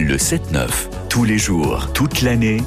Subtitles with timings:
[0.00, 2.58] Le 7-9, tous les jours, toute l'année,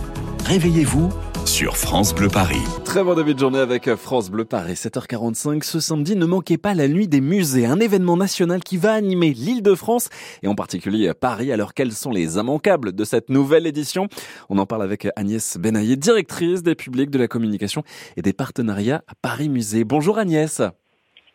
[0.43, 1.07] réveillez-vous
[1.45, 2.59] sur France Bleu Paris.
[2.83, 6.17] Très bon début de journée avec France Bleu Paris, 7h45 ce samedi.
[6.17, 9.75] Ne manquez pas la nuit des musées, un événement national qui va animer l'île de
[9.75, 10.09] France
[10.43, 11.53] et en particulier Paris.
[11.53, 14.09] Alors quels sont les immanquables de cette nouvelle édition?
[14.49, 17.83] On en parle avec Agnès Benaillé, directrice des publics de la communication
[18.17, 19.85] et des partenariats à Paris Musée.
[19.85, 20.61] Bonjour Agnès.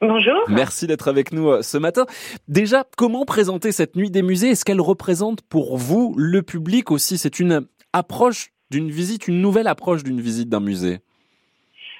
[0.03, 0.45] Bonjour.
[0.49, 2.05] Merci d'être avec nous euh, ce matin.
[2.49, 4.51] Déjà, comment présenter cette nuit des musées?
[4.51, 7.17] Est-ce qu'elle représente pour vous le public aussi?
[7.17, 10.99] C'est une approche d'une visite, une nouvelle approche d'une visite d'un musée?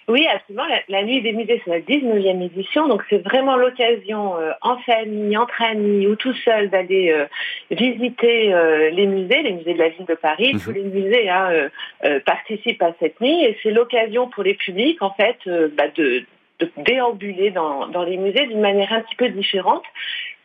[0.09, 0.67] Oui, absolument.
[0.89, 5.37] La, Nuit des musées, c'est la 19e édition, donc c'est vraiment l'occasion euh, en famille,
[5.37, 7.25] entre amis ou tout seul d'aller euh,
[7.71, 8.53] visiter
[8.93, 10.53] les musées, les musées de la ville de Paris.
[10.53, 10.61] Mhm.
[10.61, 11.71] Tous les musées hein,
[12.27, 15.39] participent à cette nuit et c'est l'occasion pour les publics, en fait,
[15.77, 16.25] bah, de,
[16.59, 19.85] de déambuler dans, dans les musées d'une manière un petit peu différente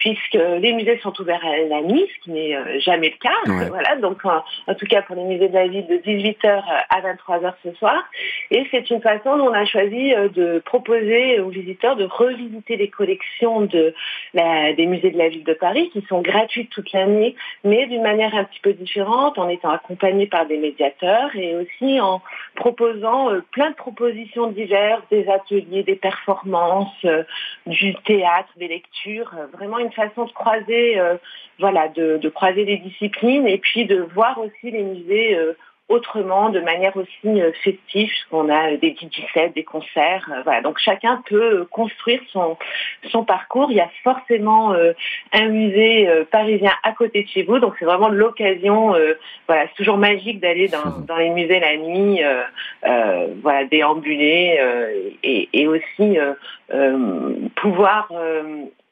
[0.02, 3.68] puisque les musées sont ouverts à la nuit, ce qui n'est euh, jamais le cas.
[3.70, 7.54] Voilà, donc en, tout cas pour les musées de la ville de 18h à 23h
[7.64, 8.04] ce soir.
[8.50, 12.78] Et c'est une façon dont on a choisi euh, de proposer aux visiteurs de revisiter
[12.78, 13.94] les collections de
[14.34, 18.34] des musées de la ville de Paris qui sont gratuites toute l'année, mais d'une manière
[18.34, 22.22] un petit peu différente, en étant accompagnés par des médiateurs et aussi en
[22.56, 27.06] proposant euh, plein de propositions diverses, des ateliers, des performances,
[27.68, 31.16] du théâtre, des lectures, vraiment une façon de croiser, euh,
[31.60, 35.54] voilà, de, croiser les disciplines et puis de voir aussi les musées euh,
[35.90, 40.30] autrement, de manière aussi euh, festive, qu'on a des DJ des concerts.
[40.46, 40.62] voilà.
[40.62, 42.58] Donc chacun peut construire son,
[43.12, 43.72] son parcours.
[43.72, 44.74] Il y a forcément
[45.34, 47.60] un musée parisien à côté de chez vous.
[47.60, 48.96] Donc c'est vraiment l'occasion,
[49.48, 52.22] voilà, c'est toujours magique d'aller dans, dans, les musées la nuit,
[53.42, 54.60] voilà, déambuler
[55.24, 56.18] et, et, aussi
[57.56, 58.10] pouvoir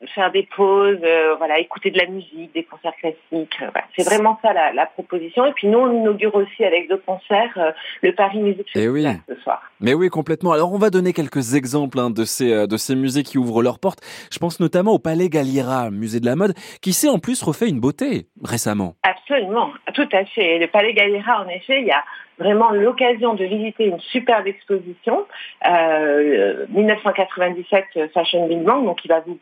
[0.08, 3.58] faire des pauses, euh, voilà, écouter de la musique, des concerts classiques.
[3.62, 5.46] Euh, C'est vraiment ça la, la, proposition.
[5.46, 9.22] Et puis nous, on inaugure aussi avec deux concerts euh, le Paris Music eh Festival
[9.28, 9.36] oui.
[9.36, 9.62] ce soir.
[9.82, 10.54] Mais oui, complètement.
[10.54, 13.80] Alors on va donner quelques exemples hein, de ces de ces musées qui ouvrent leurs
[13.80, 14.00] portes.
[14.32, 17.68] Je pense notamment au Palais Galliera, musée de la mode, qui s'est en plus refait
[17.68, 18.96] une beauté récemment.
[19.04, 20.60] Absolument, tout à fait.
[20.60, 22.04] Le Palais Galliera, en effet, il y a
[22.38, 25.26] vraiment l'occasion de visiter une superbe exposition,
[25.68, 29.38] euh, 1997 Fashion Big donc il va vous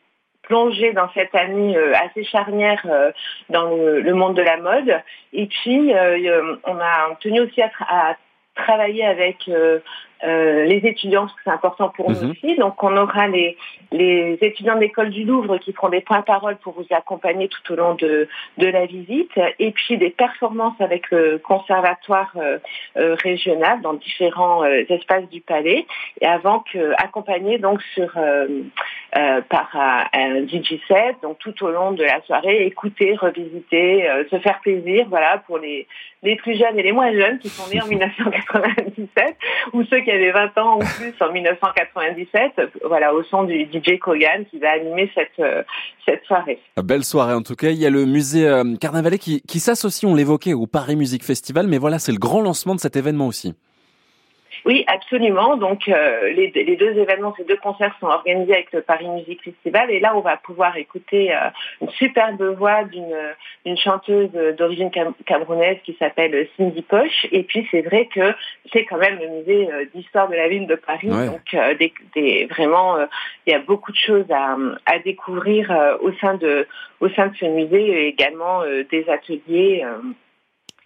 [0.47, 3.11] plongé dans cette année euh, assez charnière euh,
[3.49, 5.01] dans le, monde de la mode.
[5.33, 8.15] Et puis, euh, on a tenu aussi à,
[8.55, 9.47] travailler avec
[10.23, 12.31] euh, les étudiants, parce que c'est important pour nous mhm.
[12.31, 12.55] aussi.
[12.55, 13.55] Donc on aura les,
[13.91, 17.73] les étudiants de l'école du Louvre qui feront des points parole pour vous accompagner tout
[17.73, 18.27] au long de,
[18.57, 22.57] de la visite, et puis des performances avec le conservatoire euh,
[22.97, 25.85] euh, régional dans différents espaces du palais,
[26.21, 28.17] et avant que accompagné donc sur
[29.49, 29.75] par
[30.13, 35.05] un, DJ set, donc tout au long de la soirée, écouter, revisiter, se faire plaisir,
[35.09, 35.87] voilà pour les
[36.23, 39.37] les plus jeunes et les moins jeunes qui sont nés en 1997
[39.73, 42.51] ou ceux qui avait 20 ans ou plus en 1997,
[42.85, 45.63] voilà, au son du DJ Kogan qui va animer cette, euh,
[46.05, 46.59] cette soirée.
[46.81, 47.69] Belle soirée en tout cas.
[47.69, 51.23] Il y a le musée euh, Carnavalet qui, qui s'associe, on l'évoquait, au Paris Music
[51.23, 53.53] Festival, mais voilà, c'est le grand lancement de cet événement aussi.
[54.65, 55.57] Oui, absolument.
[55.57, 59.91] Donc euh, les, deux événements, ces deux concerts sont organisés avec le Paris Music Festival
[59.91, 61.49] et là on va pouvoir écouter euh,
[61.81, 64.91] une superbe voix d'une chanteuse d'origine
[65.25, 67.27] camerounaise qui s'appelle Cindy Poche.
[67.31, 68.33] Et puis c'est vrai que
[68.71, 71.07] c'est quand même le musée euh, d'histoire de la ville de Paris.
[71.07, 72.97] Donc vraiment,
[73.45, 76.67] il y a beaucoup de choses à, à découvrir au sein de
[76.99, 79.85] au sein de ce musée et également des ateliers.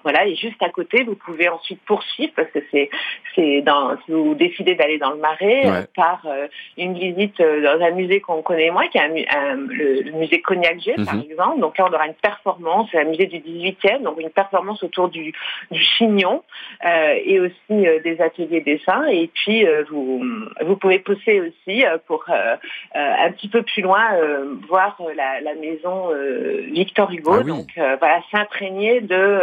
[0.04, 2.90] Voilà, et juste à côté, vous pouvez ensuite poursuivre parce que c'est
[3.36, 6.48] c'est dans si vous décidez d'aller dans le Marais euh, par euh,
[6.78, 10.80] une visite euh, dans un musée qu'on connaît moins, qui est un, le, musée Cognac
[10.80, 11.24] G par mhm.
[11.30, 11.60] exemple.
[11.60, 15.34] Donc là, on aura une performance, un musée du 18e, donc une performance autour du,
[15.72, 16.44] du chignon
[16.84, 19.06] et aussi des ateliers dessins.
[19.08, 20.24] Et puis vous
[20.62, 22.26] vous pouvez pousser aussi pour
[22.94, 24.02] un petit peu plus loin
[24.68, 26.10] voir la, la maison
[26.72, 27.38] Victor Hugo.
[27.40, 29.40] Ah donc voilà, s'imprégner de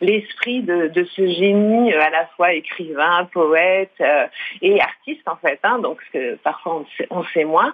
[0.00, 4.26] l'esprit de, de, ce génie euh, à la fois écrivain, poète euh,
[4.62, 5.58] et artiste en fait.
[5.62, 7.72] Hein, donc que parfois on sait, moins.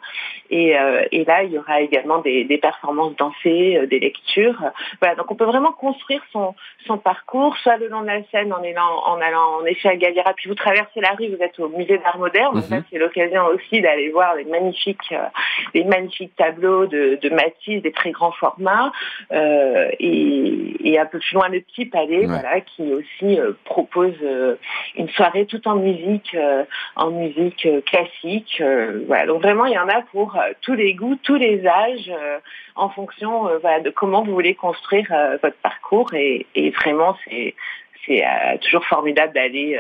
[0.51, 4.61] Et, euh, et, là, il y aura également des, des performances dansées, des lectures.
[5.01, 6.55] Voilà, donc on peut vraiment construire son,
[6.87, 9.97] son parcours, soit le long de la scène en allant en, allant en effet à
[9.97, 12.57] Galliera, puis vous traversez la rue, vous êtes au musée d'art moderne.
[12.57, 12.85] Mhm.
[12.91, 15.15] c'est l'occasion aussi d'aller voir les magnifiques,
[15.75, 18.93] les magnifiques tableaux de, de Matisse, des très grands formats.
[19.31, 21.87] et, et un peu plus loin le petit
[22.25, 24.15] voilà, qui aussi propose
[24.97, 26.37] une soirée tout en musique,
[26.95, 28.63] en musique classique.
[29.07, 32.11] voilà, donc vraiment il y en a pour tous les goûts, tous les âges,
[32.75, 36.15] en fonction voilà, de comment vous voulez construire votre parcours.
[36.15, 37.55] Et, et vraiment c'est
[38.07, 38.25] c'est
[38.63, 39.79] toujours formidable d'aller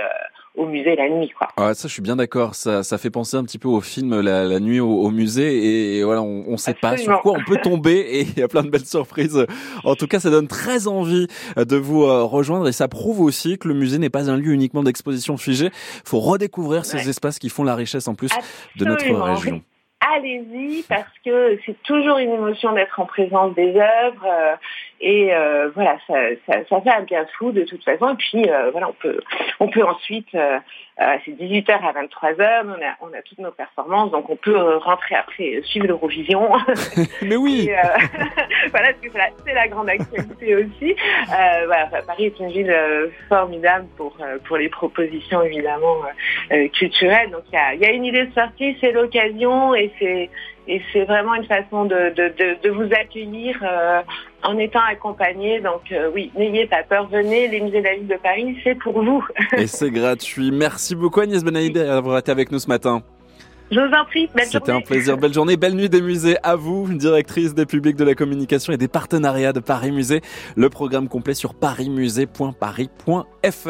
[0.56, 1.30] au musée la nuit.
[1.36, 1.48] Quoi.
[1.56, 2.54] Ah, ça, je suis bien d'accord.
[2.54, 5.98] Ça, ça fait penser un petit peu au film La, nuit au, musée.
[5.98, 7.94] Et, voilà, on ne sait pas sur quoi on peut tomber.
[7.98, 9.46] Et il y a plein de belles surprises.
[9.84, 11.26] En tout cas, ça donne très envie
[11.56, 12.68] de vous euh, rejoindre.
[12.68, 15.66] Et ça prouve aussi que le musée n'est pas un lieu uniquement d'exposition figée.
[15.66, 18.30] Il faut redécouvrir ces espaces qui font la richesse en plus
[18.76, 19.62] de notre région
[20.00, 24.54] allez-y parce que c'est toujours une émotion d'être en présence des œuvres euh,
[25.00, 26.14] et euh, voilà ça,
[26.46, 28.10] ça, ça, fait un bien fou de toute façon.
[28.10, 29.20] Et puis euh, voilà on peut
[29.60, 34.30] on peut ensuite c'est 18h à 23h on a on a toutes nos performances donc
[34.30, 36.50] on peut rentrer après suivre l'Eurovision.
[37.22, 37.70] Mais oui.
[38.70, 38.88] Voilà
[39.44, 40.96] c'est la grande actualité aussi.
[41.26, 42.74] Voilà Paris est une ville
[43.28, 45.96] formidable pour pour les propositions évidemment
[46.72, 47.30] culturelles.
[47.30, 50.30] Donc il y a, y a une idée de sortie c'est l'occasion et c'est
[50.68, 54.00] et c'est vraiment une façon de, de, de, vous accueillir euh,
[54.42, 55.60] en étant accompagné.
[55.60, 58.76] Donc euh, oui, n'ayez pas peur, venez, les musées de la ville de Paris, c'est
[58.76, 59.24] pour vous.
[59.56, 60.50] et c'est gratuit.
[60.50, 63.02] Merci beaucoup Agnès Benaïde d'avoir été avec nous ce matin.
[63.70, 66.54] Je vous en prie, belle C'était un plaisir, belle journée, belle nuit des musées à
[66.54, 70.20] vous, directrice des publics de la communication et des partenariats de Paris Musée.
[70.56, 73.66] Le programme complet sur parismusée.paris.fr.